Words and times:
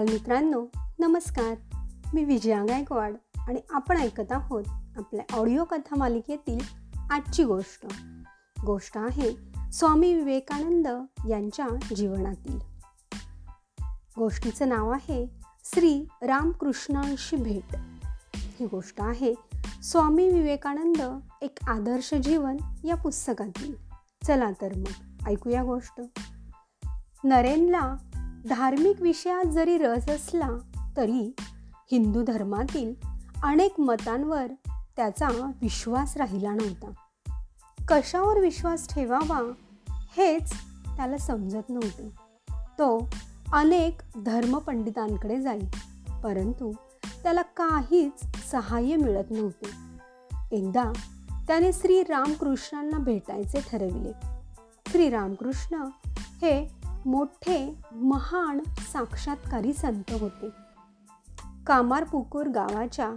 बालमित्रांनो 0.00 0.66
नमस्कार. 0.98 1.54
मी 2.14 2.24
विजया 2.24 2.64
गायकवाड 2.64 3.14
आणि 3.38 3.60
आपण 3.70 3.96
ऐकत 3.96 4.32
आहोत 4.32 4.64
आपल्या 4.96 5.36
ऑडिओ 5.36 5.64
कथा 5.64 5.96
मालिकेतील 5.96 6.58
आजची 7.10 7.44
गोष्ट. 7.44 7.86
गोष्ट 8.66 8.98
आहे 8.98 9.36
स्वामी 9.72 10.14
विवेकानंद 10.14 10.88
यांच्या 11.28 11.94
जीवनातील. 11.94 12.58
गोष्टीचं 14.18 14.68
नाव 14.68 14.90
आहे 14.90 15.30
श्री 15.64 16.04
रामकृष्णांशी 16.22 17.36
भेट. 17.36 17.76
ही 18.36 18.66
गोष्ट 18.66 19.00
आहे 19.00 19.34
स्वामी 19.82 20.28
विवेकानंद 20.28 21.20
एक 21.42 21.58
आदर्श 21.66 22.14
जीवन 22.14 22.56
या 22.84 22.94
पुस्तकातील. 22.94 23.74
चला 24.26 24.50
तर 24.50 24.76
मग 24.76 25.28
ऐकूया 25.28 25.62
गोष्ट. 25.62 26.00
नरेनला 27.24 27.96
धार्मिक 28.48 29.00
विषयात 29.00 29.48
जरी 29.48 29.78
रस 29.78 30.08
असला 30.08 30.48
तरी 30.96 31.34
हिंदू 31.92 32.24
धर्मातील 32.24 32.94
अनेक 33.42 33.80
मतांवर 33.80 34.46
त्याचा 34.96 35.28
विश्वास 35.62 36.16
राहिला 36.16 36.52
नव्हता. 36.54 36.90
कशावर 37.88 38.40
विश्वास 38.40 38.94
ठेवावा 38.94 39.52
हेच 40.16 40.52
त्याला 40.96 41.18
समजत 41.18 41.70
नव्हते. 41.70 42.08
तो 42.50 43.10
अनेक 43.52 44.00
धर्मपंडितांकडे 44.16 45.40
जाई 45.40 45.60
परंतु 46.24 46.72
त्याला 47.22 47.42
काहीच 47.42 48.26
सहाय्य 48.50 48.96
मिळत 48.96 49.30
नव्हते. 49.30 49.70
एकदा 50.56 50.92
त्याने 51.46 51.72
श्री 51.72 52.02
रामकृष्णांना 52.02 52.98
भेटायचे 52.98 53.60
ठरविले. 53.60 54.26
श्री 54.88 55.10
रामकृष्ण 55.10 55.76
हे 56.14 56.79
मोठे 57.06 57.78
महान 57.94 58.60
साक्षात्कारी 58.92 59.72
संत 59.72 60.12
होते. 60.20 60.48
कामारपुकूर 61.66 62.46
गावाच्या 62.46 63.10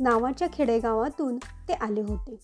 नावाच्या 0.00 0.48
खेडेगावातून 0.52 1.38
ते 1.38 1.72
आले 1.72 2.00
होते. 2.00 2.36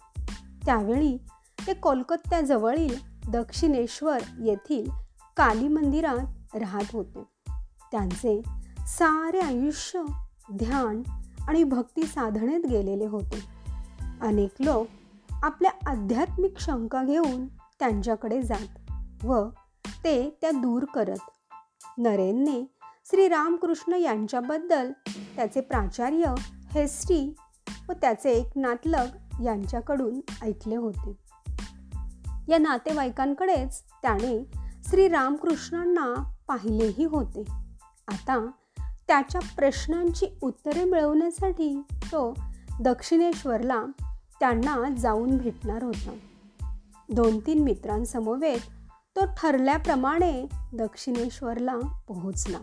त्यावेळी 0.66 1.18
ते 1.66 1.74
कोलकात्याजवळील 1.74 2.94
दक्षिणेश्वर 3.28 4.18
येथील 4.40 4.90
काली 5.36 5.68
मंदिरात 5.68 6.56
राहत 6.56 6.90
होते. 6.92 7.22
त्यांचे 7.92 8.42
सारे 8.78 9.40
आयुष्य 9.40 10.02
ध्यान 10.52 11.02
आणि 11.48 11.64
भक्ती 11.64 12.02
साधनेत 12.02 12.60
गेलेले 12.70 13.06
होते. 13.06 13.44
अनेक 14.20 14.50
लोक 14.60 14.86
आपल्या 15.32 15.70
आध्यात्मिक 15.86 16.58
शंका 16.58 17.04
घेऊन 17.04 17.46
त्यांच्याकडे 17.46 18.42
जात 18.42 18.90
व 19.24 19.48
ते 20.04 20.38
त्या 20.40 20.50
दूर 20.50 20.84
करत. 20.84 21.30
नरेनने 21.98 22.70
श्री 23.06 23.28
रामकृष्ण 23.28 23.92
यांच्याबद्दल 23.92 24.92
त्याचे 25.08 25.60
प्राचार्य 25.60 26.34
हेस्टी 26.72 27.34
व 27.88 27.92
त्याचे 27.92 28.30
एक 28.30 28.46
नातलग 28.56 29.06
यांच्याकडून 29.42 30.20
ऐकले 30.42 30.76
होते. 30.76 31.16
या 32.48 32.58
नातेवाईकांकडेच 32.58 33.82
त्याने 34.02 34.50
श्री 34.88 35.08
रामकृष्णांना 35.08 36.32
पाहिलेही 36.48 37.04
होते. 37.04 37.44
आता 38.08 38.50
त्याच्या 38.78 39.40
प्रश्नांची 39.56 40.26
उत्तरे 40.42 40.84
मिळवण्यासाठी 40.84 41.82
तो 41.90 42.38
दक्षिणेश्वरला 42.80 43.84
त्यांना 44.40 44.94
जाऊन 44.98 45.36
भेटणार 45.36 45.82
होता. 45.82 46.16
दोन 47.08 47.38
तीन 47.38 47.62
मित्रांसमवेत 47.62 48.60
तो 49.18 49.24
ठरल्याप्रमाणे 49.26 50.46
दक्षिणेश्वरला 50.72 51.76
पोहोचला. 52.08 52.58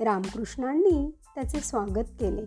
रामकृष्णांनी 0.00 1.16
त्याचे 1.34 1.60
स्वागत 1.60 2.06
केले. 2.20 2.44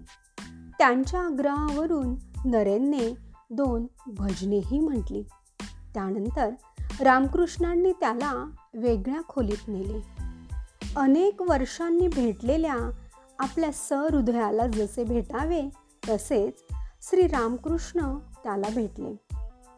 त्यांच्या 0.80 1.22
आग्रहावरून 1.22 2.16
नरेनने 2.46 3.14
दोन 3.50 3.88
भजनेही 4.08 4.80
म्हटली. 4.80 5.24
त्यानंतर 5.94 6.50
रामकृष्णांनी 7.02 7.92
त्याला 7.92 8.50
वेगळ्या 8.74 9.22
खोलीत 9.28 9.68
नेले. 9.68 10.00
अनेक 10.96 11.42
वर्षांनी 11.42 12.08
भेटलेल्या 12.08 12.92
आपल्या 13.40 13.72
सहृदयाला 13.72 14.68
जसे 14.68 15.04
भेटावे 15.04 15.62
तसेच 16.10 16.74
श्री 17.02 17.28
रामकृष्ण 17.28 18.18
त्याला 18.18 18.68
भेटले. 18.76 19.16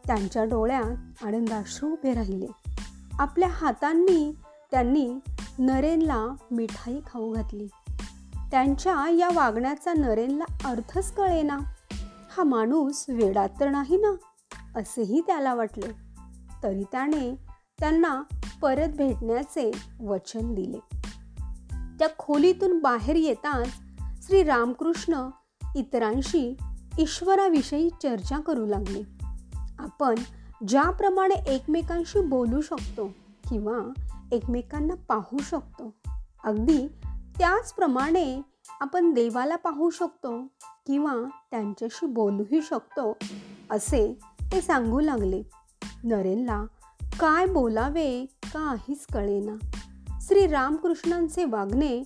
त्यांच्या 0.08 0.44
डोळ्यात 0.44 1.24
आनंदाश्रू 1.26 1.90
उभे 1.90 2.14
राहिले. 2.14 2.48
आपल्या 3.22 3.50
हातांनी 3.50 4.36
त्यांनी 4.72 5.14
नरेनला 5.60 6.36
मिठाई 6.52 7.00
खाऊ 7.00 7.34
घातली. 7.34 7.68
त्यांच्या 8.52 9.10
या 9.10 9.30
वागण्याचा 9.34 9.94
नरेनला 9.94 10.44
अर्थच 10.66 11.14
कळेना. 11.14 11.60
हा 12.38 12.44
माणूस 12.44 13.06
वेडात 13.10 13.50
तर 13.60 13.70
नाही 13.70 13.98
ना? 13.98 14.16
असेही 14.80 15.22
त्याला 15.22 15.54
वाटले. 15.54 15.92
तरी 16.64 16.84
त्याने 16.84 17.36
त्यांना 17.80 18.24
परत 18.62 18.90
भेटण्याचे 18.90 19.72
वचन 20.00 20.54
दिले. 20.54 20.98
त्या 22.00 22.08
खोलीतून 22.18 22.80
बाहेर 22.80 23.16
येताच 23.16 23.68
श्री 24.24 24.44
रामकृष्ण 24.44 25.30
इतरांशी 25.76 26.58
ईश्वराविषयी 26.98 27.90
चर्चा 28.04 28.38
करू 28.38 28.66
लागले. 28.66 29.04
आपण 29.80 30.16
ज्याप्रमाणे 30.68 31.34
एकमेकांशी 31.34 32.22
बोलू 32.22 32.62
शकतो 32.62 33.08
किंवा 33.50 33.92
एकमेकांना 34.32 34.94
पाहू 35.08 35.38
शकतो. 35.38 35.94
अगदी 36.44 36.88
त्याचप्रमाणे 37.38 38.42
आपण 38.82 39.14
देवाला 39.14 39.56
पाहू 39.56 39.90
शकतो 39.90 40.42
किंवा 40.88 41.16
त्यांच्याशी 41.52 42.06
बोलूही 42.06 42.62
शकतो 42.62 43.18
असे 43.72 44.20
ते 44.52 44.62
सांगू 44.62 45.00
लागले. 45.00 45.44
नरेनला 46.04 46.64
काय 47.20 47.46
बोलावे 47.46 48.26
काहीच 48.44 49.06
कळेना. 49.14 49.66
श्री 50.22 50.48
रामकृष्णांचे 50.48 51.46
वागणे 51.46 52.04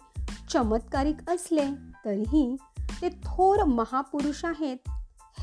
चमत्कारिक 0.49 1.29
असले 1.29 1.65
तरीही 2.05 2.55
ते 3.01 3.09
थोर 3.09 3.63
महापुरुष 3.63 4.45
आहेत 4.45 4.77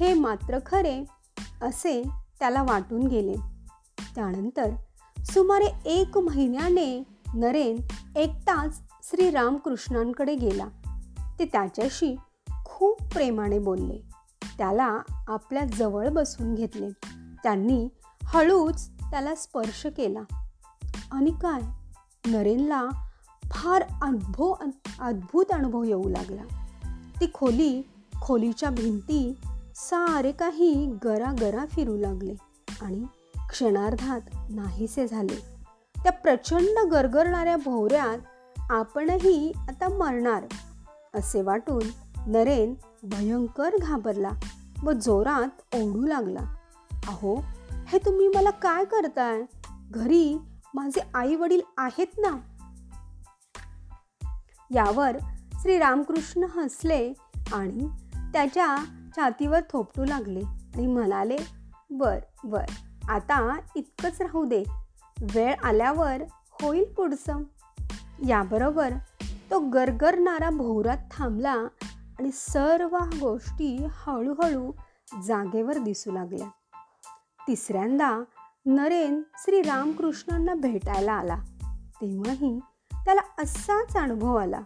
हे 0.00 0.14
मात्र 0.14 0.58
खरे 0.66 1.04
असे 1.62 2.21
त्याला 2.42 2.62
वाटून 2.62 3.06
गेले. 3.06 3.34
त्यानंतर 4.14 4.70
सुमारे 5.24 5.66
एक 5.84 6.18
महिन्याने 6.18 7.02
नरेन 7.34 7.76
एकटाच 8.16 8.80
श्री 9.02 9.30
रामकृष्णांकडे 9.30 10.34
गेला. 10.34 10.66
ते 11.38 11.44
त्याच्याशी 11.44 12.16
खूप 12.64 13.02
प्रेमाने 13.02 13.58
बोलले. 13.58 13.98
त्याला 14.58 14.98
आपल्या 15.28 15.64
जवळ 15.64 16.08
बसून 16.08 16.54
घेतले. 16.54 16.90
त्यांनी 17.42 17.88
हळूच 18.24 18.88
त्याला 18.88 19.34
स्पर्श 19.34 19.86
केला. 19.86 20.42
आणि 21.12 21.30
काय? 21.30 21.60
नरेनला 22.26 22.88
फार 23.44 23.84
अनुभव 24.02 24.54
अद्भुत 25.00 25.52
अनुभव 25.52 25.84
येऊ 25.84 26.08
लागला. 26.08 26.42
ती 27.20 27.26
खोली 27.34 27.88
खोलीच्या 28.22 28.70
भिंती 28.70 29.34
सारे 29.76 30.32
काही 30.32 30.86
गरा 31.04 31.32
गरा 31.40 31.66
फिरू 31.66 31.96
लागले 31.96 32.34
आणि 32.82 33.04
क्षणार्धात 33.48 34.20
नाहीसे 34.50 35.08
झाले. 35.08 35.56
त्या 36.02 36.12
प्रचंड 36.12 36.90
गरगरणाऱ्या 36.90 37.56
भोवऱ्यात 37.56 38.18
आपणही 38.70 39.52
आता 39.56 39.88
मरणार 39.88 40.44
असे 41.14 41.42
वाटून 41.42 41.82
नरेन 42.26 42.74
भयंकर 43.02 43.70
घाबरला 43.82 44.30
व 44.82 44.92
जोरात 44.92 45.74
ओढू 45.74 46.06
लागला. 46.06 46.56
अहो 47.08 47.44
हे 47.86 47.98
तुम्ही 47.98 48.28
मला 48.28 48.50
काय 48.50 48.84
करताय? 48.84 49.42
घरी 49.90 50.38
माझे 50.74 51.00
आई 51.14 51.34
वडील 51.34 51.60
आहेत 51.78 52.18
ना? 52.18 52.36
यावर 54.70 55.16
श्री 55.54 55.78
रामकृष्ण 55.78 56.44
हसले 56.44 57.12
आणि 57.52 57.88
त्याच्या 58.32 58.76
छातीवर 59.16 59.60
थोपटू 59.72 60.04
लागले 60.04 60.40
आणि 60.74 60.86
म्हणाले 60.86 61.36
बर 61.90 62.18
बर 62.44 62.64
आता 63.08 63.58
इतकंच 63.76 64.22
राहू 64.22 64.44
दे. 64.44 64.64
वेळ 65.34 65.54
आल्यावर 65.62 66.22
होईल 66.32 66.84
पुढचं. 66.84 67.42
याबरोबर 68.26 68.90
तो 69.50 69.60
गरगरणारा 69.60 70.50
भोवरात 70.50 70.98
थांबला 71.10 71.54
आणि 72.18 72.30
सर्व 72.32 72.96
गोष्टी 72.96 73.86
हळूहळू 73.90 74.72
जागेवर 75.24 75.78
दिसू 75.78 76.10
लागल्या. 76.10 76.48
तिसऱ्यांदा 77.48 78.24
नरेन 78.66 79.22
श्री 79.38 79.62
रामकृष्णांना 79.62 80.54
भेटायला 80.54 81.12
आला. 81.12 81.36
तेव्हाही 82.00 82.60
त्याला 83.04 83.20
असाच 83.38 83.96
अनुभव 83.96 84.36
आला. 84.36 84.60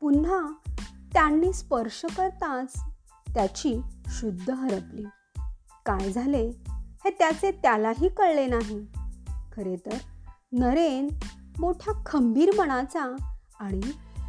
पुन्हा 0.00 0.70
त्यांनी 1.12 1.52
स्पर्श 1.52 2.06
करताच 2.16 2.93
त्याची 3.34 3.80
शुद्ध 4.06 4.50
हरपली. 4.50 5.04
काय 5.86 6.12
झाले 6.12 6.50
हे 7.04 7.10
त्याचे 7.10 7.50
त्यालाही 7.50 8.08
कळले 8.08 8.46
नाही. 8.46 8.86
खरे 9.56 9.76
तर 9.76 9.96
नरेन 10.52 11.08
मोठ्या 11.58 12.02
खंबीर 12.06 12.50
मनाचा 12.58 13.16
आणि 13.60 13.80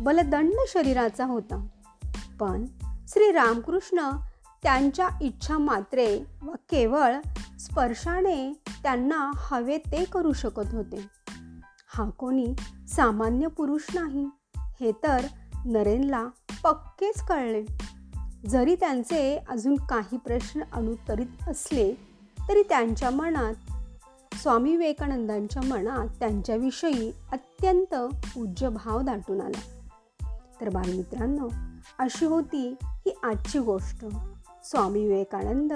बलदंड 0.02 0.54
शरीराचा 0.68 1.26
होता. 1.26 1.68
पण 2.40 2.66
श्री 3.08 3.32
रामकृष्ण 3.32 4.10
त्यांच्या 4.64 5.10
इच्छा 5.22 5.58
मात्रे 5.58 6.20
व 6.44 6.52
केवळ 6.70 7.16
स्पर्शाने 7.60 8.54
त्यांना 8.84 9.32
हवे 9.36 9.78
ते 9.78 10.06
करू 10.06 10.34
शकत 10.34 10.74
होते. 10.74 11.08
हा 11.88 12.10
कोणी 12.10 12.56
सामान्य 12.88 13.48
पुरुष 13.48 13.82
नाही 13.94 14.30
हे 14.58 14.92
तर 14.92 15.26
नरेनला 15.66 16.28
पक्केच 16.64 17.22
कळले. 17.22 17.85
जरी 18.50 18.76
त्यांचे 18.76 19.40
अजून 19.50 19.76
काही 19.76 20.18
प्रश्न 20.18 20.62
अनुत्तरित 20.74 21.50
असले 21.50 21.94
तरी 22.50 22.64
त्यांच्या 22.70 23.10
मनात 23.10 23.54
स्वामी 24.36 24.72
विवेकानंदांच्या 24.72 25.62
मनात 25.62 26.08
त्यांच्याविषयी 26.20 27.12
अत्यंत 27.32 27.96
पूज्य 28.36 28.70
भाव 28.70 29.02
दाटून 29.02 29.42
आला. 29.42 29.62
तर 30.62 30.70
बालमित्रांनो 30.70 31.50
अशी 32.00 32.26
होती 32.26 32.76
ही 32.82 33.20
आजची 33.24 33.60
गोष्ट. 33.60 34.06
स्वामी 34.64 35.04
विवेकानंद 35.04 35.74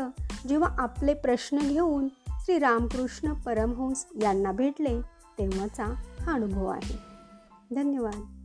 जेव्हा 0.47 0.69
आपले 0.77 1.13
प्रश्न 1.13 1.57
घेऊन 1.57 2.07
श्री 2.27 2.59
रामकृष्ण 2.59 3.33
परमहंस 3.33 4.05
यांना 4.21 4.51
भेटले 4.51 5.01
तेव्हाचा 5.39 5.85
हा 6.21 6.33
अनुभव 6.33 6.67
आहे. 6.67 6.97
धन्यवाद. 7.75 8.38